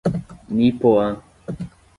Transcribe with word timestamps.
Nipoã 0.55 1.07